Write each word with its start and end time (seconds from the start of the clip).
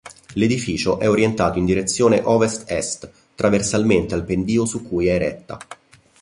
L'edificio 0.33 0.99
è 0.99 1.07
orientato 1.07 1.59
in 1.59 1.65
direzione 1.65 2.21
ovest-est, 2.25 3.07
trasversalmente 3.35 4.15
al 4.15 4.25
pendio 4.25 4.65
su 4.65 4.81
cui 4.81 5.05
è 5.05 5.13
eretta. 5.13 5.59